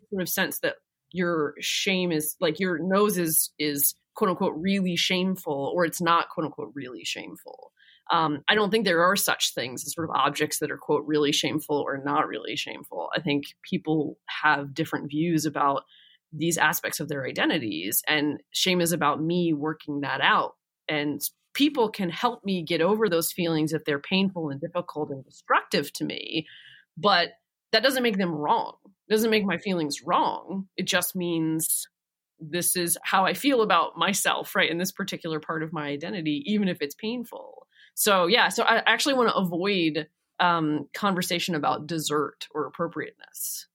[0.09, 0.75] sort of sense that
[1.11, 6.29] your shame is like your nose is is quote unquote really shameful, or it's not
[6.29, 7.71] quote unquote really shameful
[8.11, 11.05] um, I don't think there are such things as sort of objects that are quote
[11.05, 13.09] really shameful or not really shameful.
[13.15, 15.83] I think people have different views about
[16.31, 18.01] these aspects of their identities.
[18.07, 20.55] And shame is about me working that out.
[20.87, 21.21] And
[21.53, 25.91] people can help me get over those feelings if they're painful and difficult and destructive
[25.93, 26.45] to me.
[26.97, 27.29] But
[27.71, 28.75] that doesn't make them wrong.
[28.85, 30.67] It doesn't make my feelings wrong.
[30.75, 31.87] It just means
[32.39, 34.69] this is how I feel about myself, right?
[34.69, 37.67] In this particular part of my identity, even if it's painful.
[37.95, 40.07] So, yeah, so I actually want to avoid
[40.39, 43.67] um, conversation about desert or appropriateness.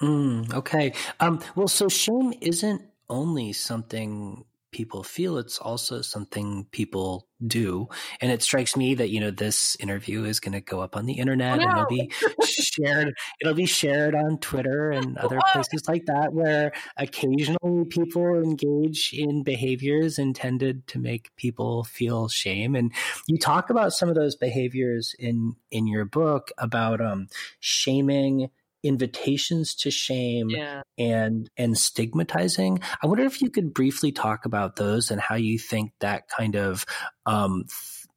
[0.00, 0.94] Mm, okay.
[1.20, 7.88] Um, well, so shame isn't only something people feel it's also something people do.
[8.20, 11.06] And it strikes me that you know this interview is going to go up on
[11.06, 11.62] the internet no.
[11.62, 12.10] and it'll be
[12.44, 19.12] shared it'll be shared on twitter and other places like that where occasionally people engage
[19.12, 22.74] in behaviors intended to make people feel shame.
[22.74, 22.92] And
[23.28, 27.28] you talk about some of those behaviors in in your book about um
[27.60, 28.50] shaming
[28.84, 30.82] invitations to shame yeah.
[30.98, 32.80] and and stigmatizing.
[33.02, 36.54] I wonder if you could briefly talk about those and how you think that kind
[36.54, 36.84] of
[37.26, 37.64] um,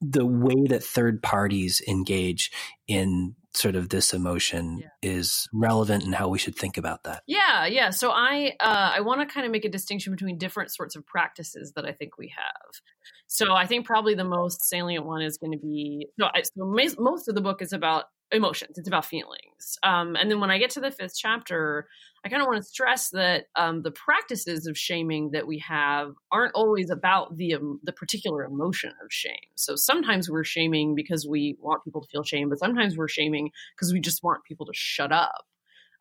[0.02, 2.52] the way that third parties engage
[2.88, 4.90] in sort of this emotion yeah.
[5.02, 7.24] is relevant and how we should think about that.
[7.26, 7.90] Yeah, yeah.
[7.90, 11.06] So I uh, I want to kind of make a distinction between different sorts of
[11.06, 12.82] practices that I think we have.
[13.26, 16.30] So I think probably the most salient one is going to be no.
[16.44, 19.78] So most of the book is about emotions it's about feelings.
[19.84, 21.88] Um, and then when i get to the fifth chapter
[22.26, 26.14] i kind of want to stress that um, the practices of shaming that we have
[26.32, 29.36] aren't always about the um, the particular emotion of shame.
[29.56, 33.52] So sometimes we're shaming because we want people to feel shame but sometimes we're shaming
[33.76, 35.46] because we just want people to shut up.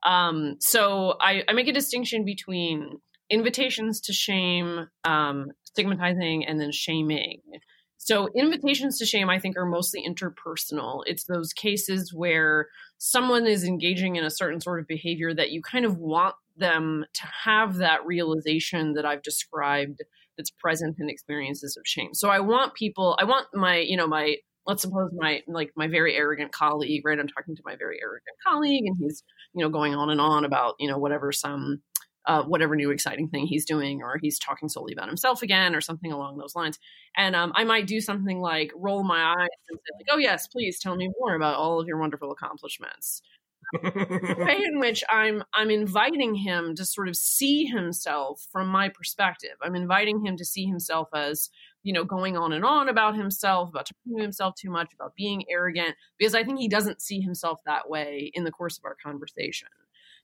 [0.02, 6.70] Um, so I, I, make a distinction between invitations to shame um, stigmatizing and then
[6.70, 7.40] shaming
[7.98, 11.02] so invitations to shame, I think, are mostly interpersonal.
[11.06, 15.62] It's those cases where someone is engaging in a certain sort of behavior that you
[15.62, 20.02] kind of want them to have that realization that I've described
[20.36, 22.14] that's present in experiences of shame.
[22.14, 25.86] So I want people, I want my, you know, my let's suppose my like my
[25.86, 29.22] very arrogant colleague right i'm talking to my very arrogant colleague and he's
[29.54, 31.80] you know going on and on about you know whatever some
[32.26, 35.80] uh, whatever new exciting thing he's doing, or he's talking solely about himself again, or
[35.80, 36.78] something along those lines.
[37.16, 40.48] And um, I might do something like roll my eyes and say, like, "Oh yes,
[40.48, 43.22] please tell me more about all of your wonderful accomplishments."
[43.72, 48.88] the way in which I'm I'm inviting him to sort of see himself from my
[48.88, 49.56] perspective.
[49.62, 51.50] I'm inviting him to see himself as
[51.82, 55.14] you know going on and on about himself, about talking to himself too much, about
[55.16, 58.84] being arrogant, because I think he doesn't see himself that way in the course of
[58.84, 59.68] our conversation.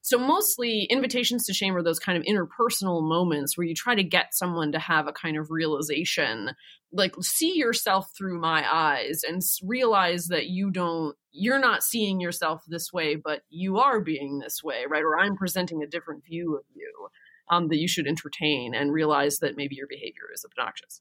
[0.04, 4.02] So mostly invitations to shame are those kind of interpersonal moments where you try to
[4.02, 6.50] get someone to have a kind of realization,
[6.92, 12.62] like see yourself through my eyes and realize that you don't you're not seeing yourself
[12.66, 15.02] this way, but you are being this way, right?
[15.02, 17.08] Or I'm presenting a different view of you
[17.48, 21.00] um, that you should entertain and realize that maybe your behavior is obnoxious.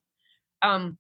[0.62, 0.98] Um,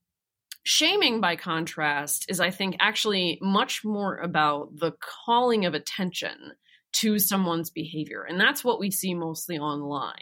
[0.63, 4.91] Shaming, by contrast, is, I think, actually much more about the
[5.25, 6.53] calling of attention
[6.93, 8.23] to someone's behavior.
[8.27, 10.13] And that's what we see mostly online.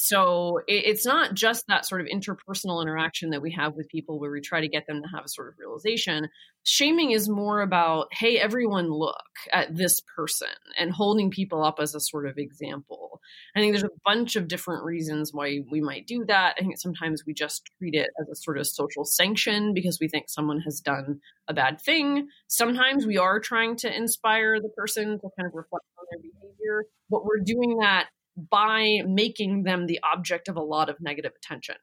[0.00, 4.20] So it, it's not just that sort of interpersonal interaction that we have with people
[4.20, 6.28] where we try to get them to have a sort of realization.
[6.62, 9.16] Shaming is more about, hey, everyone look
[9.52, 10.46] at this person
[10.78, 13.07] and holding people up as a sort of example.
[13.56, 16.56] I think there's a bunch of different reasons why we might do that.
[16.58, 20.08] I think sometimes we just treat it as a sort of social sanction because we
[20.08, 22.28] think someone has done a bad thing.
[22.46, 26.84] Sometimes we are trying to inspire the person to kind of reflect on their behavior,
[27.10, 28.06] but we're doing that
[28.50, 31.76] by making them the object of a lot of negative attention.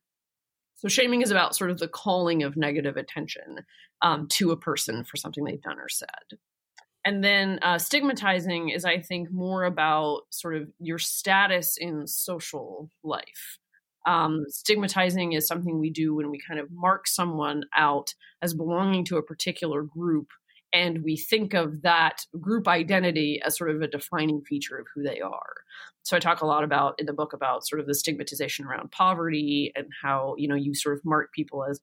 [0.76, 3.62] So shaming is about sort of the calling of negative attention
[4.02, 6.38] um, to a person for something they've done or said.
[7.06, 12.90] And then uh, stigmatizing is, I think, more about sort of your status in social
[13.04, 13.60] life.
[14.08, 19.06] Um, stigmatizing is something we do when we kind of mark someone out as belonging
[19.06, 20.28] to a particular group
[20.76, 25.04] and we think of that group identity as sort of a defining feature of who
[25.04, 25.54] they are.
[26.04, 28.92] So I talk a lot about in the book about sort of the stigmatization around
[28.92, 31.80] poverty and how you know you sort of mark people as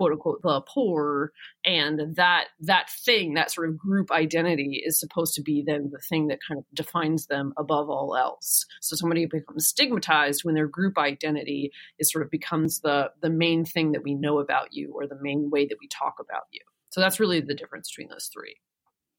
[0.00, 1.32] quote unquote the poor
[1.64, 6.00] and that that thing that sort of group identity is supposed to be then the
[6.08, 10.66] thing that kind of defines them above all else so somebody becomes stigmatized when their
[10.66, 14.90] group identity is sort of becomes the the main thing that we know about you
[14.94, 18.08] or the main way that we talk about you so that's really the difference between
[18.08, 18.56] those three.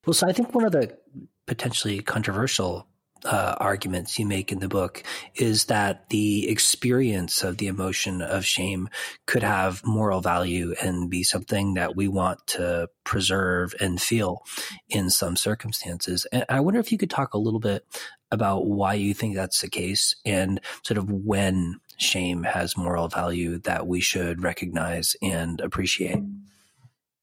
[0.06, 0.98] Well, so I think one of the
[1.48, 2.88] potentially controversial
[3.26, 5.04] uh, arguments you make in the book
[5.36, 8.90] is that the experience of the emotion of shame
[9.26, 14.44] could have moral value and be something that we want to preserve and feel
[14.90, 16.26] in some circumstances.
[16.32, 17.86] And I wonder if you could talk a little bit
[18.32, 23.60] about why you think that's the case and sort of when shame has moral value
[23.60, 26.20] that we should recognize and appreciate.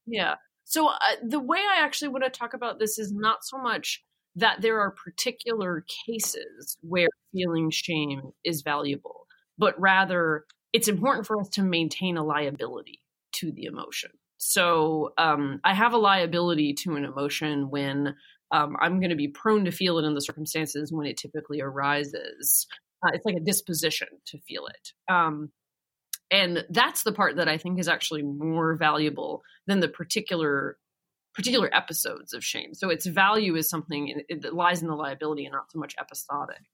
[0.05, 0.35] Yeah.
[0.63, 4.03] So uh, the way I actually want to talk about this is not so much
[4.39, 9.27] that there are particular cases where feeling shame is valuable,
[9.57, 12.99] but rather it's important for us to maintain a liability
[13.33, 14.11] to the emotion.
[14.37, 18.15] So um, I have a liability to an emotion when
[18.51, 21.61] um, I'm going to be prone to feel it in the circumstances when it typically
[21.61, 22.65] arises.
[23.03, 25.13] Uh, it's like a disposition to feel it.
[25.13, 25.51] Um,
[26.31, 30.77] and that's the part that I think is actually more valuable than the particular
[31.33, 32.73] particular episodes of shame.
[32.73, 36.65] So its value is something that lies in the liability and not so much episodic.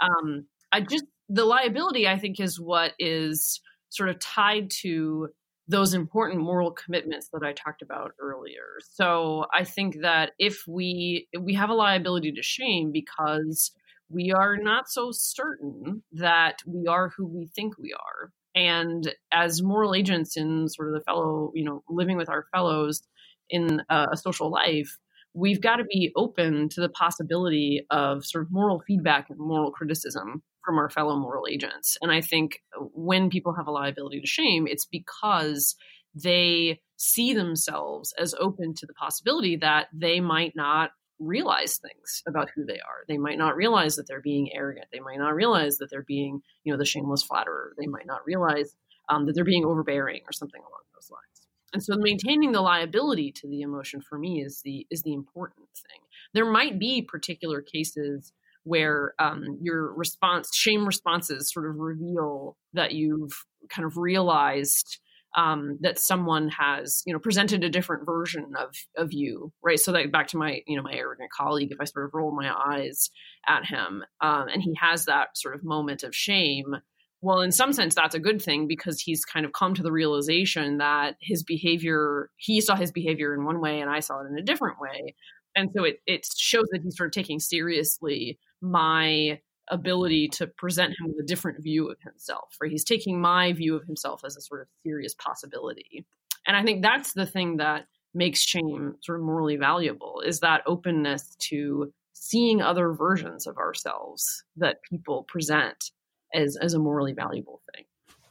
[0.00, 5.28] Um, I just the liability I think is what is sort of tied to
[5.68, 8.64] those important moral commitments that I talked about earlier.
[8.92, 13.72] So I think that if we if we have a liability to shame because
[14.08, 18.32] we are not so certain that we are who we think we are.
[18.56, 23.02] And as moral agents in sort of the fellow, you know, living with our fellows,
[23.50, 24.98] in a social life,
[25.34, 29.70] we've got to be open to the possibility of sort of moral feedback and moral
[29.70, 31.96] criticism from our fellow moral agents.
[32.02, 32.60] And I think
[32.92, 35.76] when people have a liability to shame, it's because
[36.14, 42.48] they see themselves as open to the possibility that they might not realize things about
[42.54, 43.04] who they are.
[43.06, 44.86] They might not realize that they're being arrogant.
[44.92, 47.72] They might not realize that they're being, you know, the shameless flatterer.
[47.78, 48.74] They might not realize
[49.08, 51.29] um, that they're being overbearing or something along those lines
[51.72, 55.68] and so maintaining the liability to the emotion for me is the is the important
[55.74, 56.00] thing.
[56.34, 58.32] There might be particular cases
[58.64, 63.32] where um, your response shame responses sort of reveal that you've
[63.70, 64.98] kind of realized
[65.36, 69.78] um, that someone has you know presented a different version of of you right?
[69.78, 72.34] So that back to my you know my arrogant colleague if i sort of roll
[72.34, 73.10] my eyes
[73.46, 76.76] at him um, and he has that sort of moment of shame
[77.22, 79.92] well, in some sense, that's a good thing because he's kind of come to the
[79.92, 84.28] realization that his behavior, he saw his behavior in one way and I saw it
[84.30, 85.14] in a different way.
[85.54, 89.40] And so it, it shows that he's sort of taking seriously my
[89.70, 92.70] ability to present him with a different view of himself, right?
[92.70, 96.06] He's taking my view of himself as a sort of serious possibility.
[96.46, 100.62] And I think that's the thing that makes shame sort of morally valuable is that
[100.66, 105.90] openness to seeing other versions of ourselves that people present
[106.34, 107.84] as, as a morally valuable thing.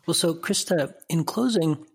[0.05, 1.85] Well, so Krista, in closing,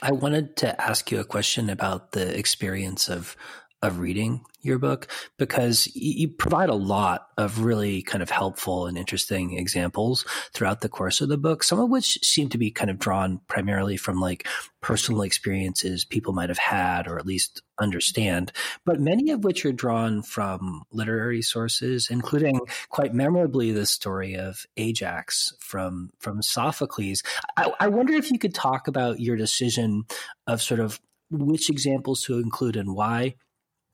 [0.00, 3.36] I wanted to ask you a question about the experience of
[3.82, 5.08] of reading your book
[5.38, 10.24] because you provide a lot of really kind of helpful and interesting examples
[10.54, 13.40] throughout the course of the book, some of which seem to be kind of drawn
[13.48, 14.46] primarily from like
[14.80, 18.52] personal experiences people might have had or at least understand,
[18.84, 24.64] but many of which are drawn from literary sources, including quite memorably the story of
[24.76, 27.24] Ajax from, from Sophocles.
[27.56, 30.04] I, I wonder if you could talk about your decision
[30.46, 33.34] of sort of which examples to include and why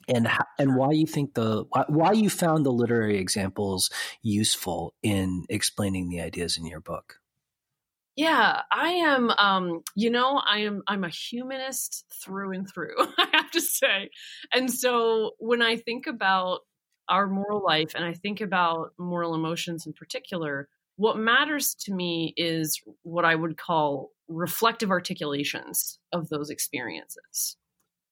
[0.08, 0.28] and
[0.58, 3.90] and why you think the why you found the literary examples
[4.22, 7.20] useful in explaining the ideas in your book.
[8.16, 9.30] Yeah, I am.
[9.30, 10.82] Um, you know, I am.
[10.88, 12.96] I'm a humanist through and through.
[12.98, 14.10] I have to say,
[14.52, 16.60] and so when I think about
[17.08, 22.34] our moral life, and I think about moral emotions in particular, what matters to me
[22.36, 27.56] is what I would call reflective articulations of those experiences.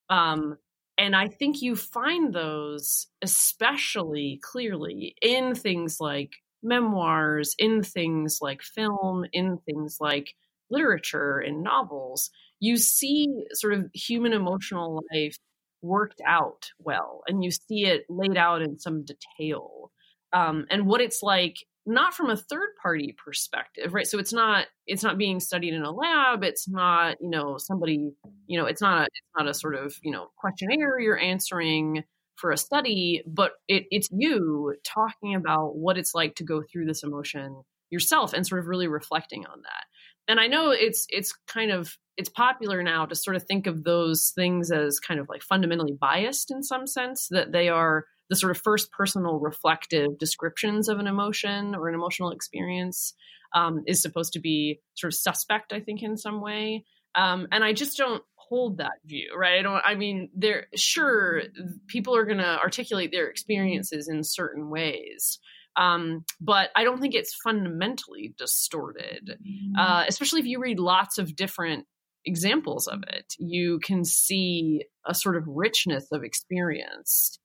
[0.09, 0.57] Um,
[0.99, 6.33] and I think you find those especially clearly in things like
[6.63, 10.35] memoirs, in things like film, in things like
[10.71, 12.31] literature and novels.
[12.61, 15.37] You see sort of human emotional life
[15.83, 19.93] worked out well, and you see it laid out in some detail.
[20.33, 24.07] Um, and what it's like not from a third party perspective right?
[24.07, 26.43] So it's not it's not being studied in a lab.
[26.43, 28.13] It's not you know somebody
[28.47, 32.05] you know it's not a, it's not a sort of you know questionnaire you're answering
[32.37, 36.85] for a study but it, it's you talking about what it's like to go through
[36.85, 39.85] this emotion yourself and sort of really reflecting on that.
[40.29, 43.85] And i know it's it's kind of it's popular now to sort of think of
[43.85, 48.37] those things as kind of like fundamentally biased in some sense that they are the
[48.37, 53.15] sort of first personal reflective descriptions of an emotion or an emotional experience
[53.55, 56.85] um, is supposed to be sort of suspect, I think, in some way.
[57.15, 59.59] Um, and I just don't hold that view, right?
[59.59, 61.43] I don't, I mean, there, sure,
[61.87, 65.39] people are going to articulate their experiences in certain ways.
[65.77, 69.39] Um, but I don't think it's fundamentally distorted,
[69.79, 71.87] uh, especially if you read lots of different
[72.25, 73.35] examples of it.
[73.39, 77.39] You can see a sort of richness of experience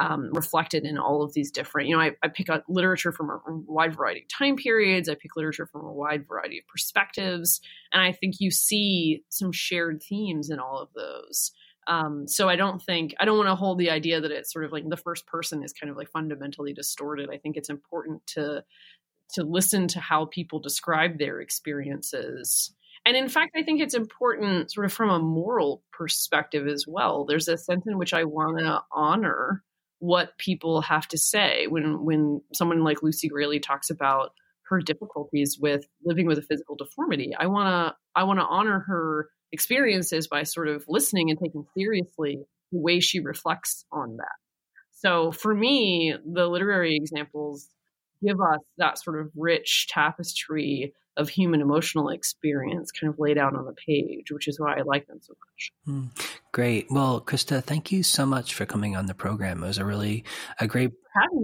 [0.00, 3.30] um, reflected in all of these different, you know, I, I pick up literature from
[3.30, 5.08] a wide variety of time periods.
[5.08, 7.60] I pick literature from a wide variety of perspectives.
[7.92, 11.52] And I think you see some shared themes in all of those.
[11.86, 14.64] Um, so I don't think, I don't want to hold the idea that it's sort
[14.64, 17.28] of like the first person is kind of like fundamentally distorted.
[17.30, 18.64] I think it's important to,
[19.34, 22.74] to listen to how people describe their experiences.
[23.06, 27.26] And in fact, I think it's important, sort of from a moral perspective as well.
[27.26, 29.62] There's a sense in which I want to honor
[30.04, 34.32] what people have to say when when someone like Lucy Grealy talks about
[34.68, 37.32] her difficulties with living with a physical deformity.
[37.38, 41.64] I want to I want to honor her experiences by sort of listening and taking
[41.76, 42.38] seriously
[42.70, 44.36] the way she reflects on that.
[44.92, 47.68] So for me, the literary examples
[48.22, 53.54] give us that sort of rich tapestry of human emotional experience kind of laid out
[53.54, 55.72] on the page, which is why I like them so much.
[55.86, 56.86] Mm, great.
[56.90, 59.62] Well, Krista, thank you so much for coming on the program.
[59.62, 60.24] It was a really
[60.60, 60.92] a great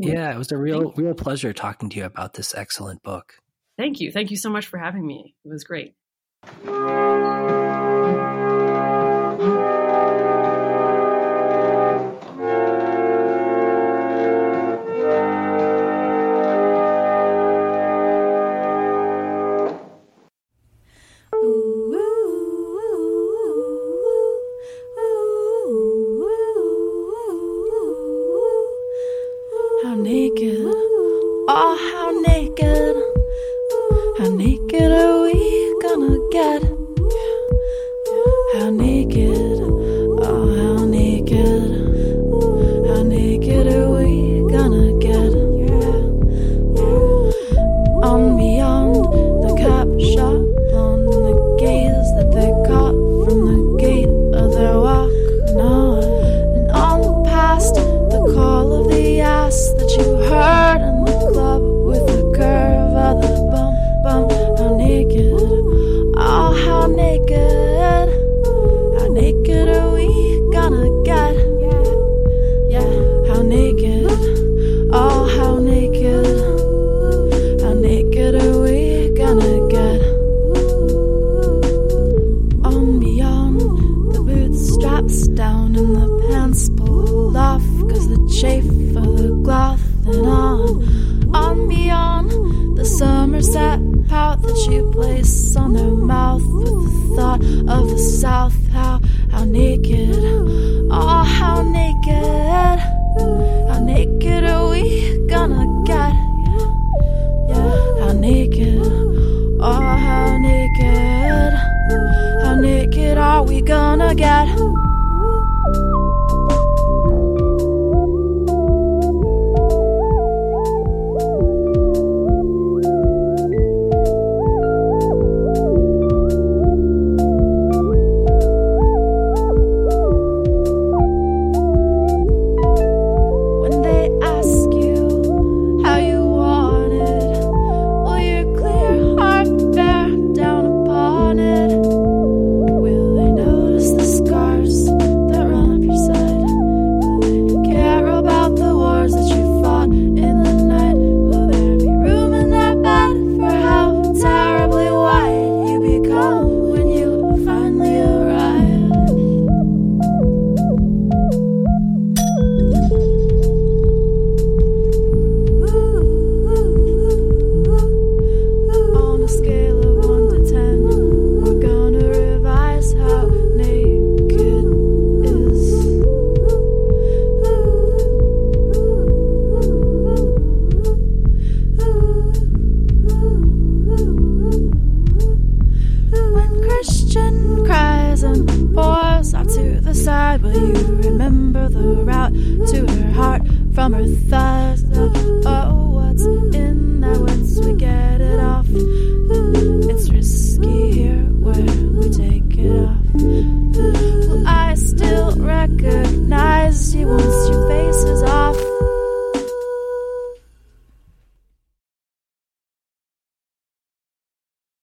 [0.01, 3.35] Yeah, it was a real real pleasure talking to you about this excellent book.
[3.79, 4.13] Thank you.
[4.13, 5.35] Thank you so much for having me.
[5.45, 5.95] It was great.